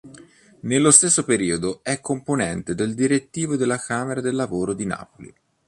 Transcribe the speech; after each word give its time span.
Nello 0.61 0.89
stesso 0.89 1.23
periodo, 1.23 1.81
è 1.83 2.01
componente 2.01 2.73
del 2.73 2.95
Direttivo 2.95 3.55
della 3.55 3.77
Camera 3.77 4.19
del 4.19 4.33
Lavoro 4.33 4.73
di 4.73 4.87
Napoli. 4.87 5.31